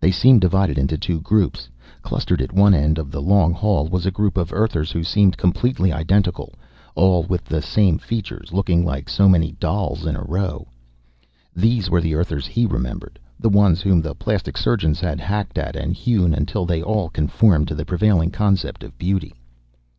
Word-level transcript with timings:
They 0.00 0.10
seemed 0.10 0.40
divided 0.40 0.78
into 0.78 0.96
two 0.96 1.20
groups. 1.20 1.68
Clustered 2.00 2.40
at 2.40 2.54
one 2.54 2.72
end 2.72 2.96
of 2.96 3.10
the 3.10 3.20
long 3.20 3.52
hall 3.52 3.86
was 3.86 4.06
a 4.06 4.10
group 4.10 4.38
of 4.38 4.50
Earthers 4.50 4.92
who 4.92 5.04
seemed 5.04 5.36
completely 5.36 5.92
identical, 5.92 6.54
all 6.94 7.24
with 7.24 7.44
the 7.44 7.60
same 7.60 7.98
features, 7.98 8.50
looking 8.50 8.82
like 8.82 9.10
so 9.10 9.28
many 9.28 9.52
dolls 9.52 10.06
in 10.06 10.16
a 10.16 10.24
row. 10.24 10.68
These 11.54 11.90
were 11.90 12.00
the 12.00 12.14
Earthers 12.14 12.46
he 12.46 12.64
remembered, 12.64 13.18
the 13.38 13.50
ones 13.50 13.82
whom 13.82 14.00
the 14.00 14.14
plastic 14.14 14.56
surgeons 14.56 15.00
had 15.00 15.20
hacked 15.20 15.58
at 15.58 15.76
and 15.76 15.92
hewn 15.92 16.32
until 16.32 16.64
they 16.64 16.82
all 16.82 17.10
conformed 17.10 17.68
to 17.68 17.74
the 17.74 17.84
prevailing 17.84 18.30
concept 18.30 18.82
of 18.82 18.96
beauty. 18.96 19.34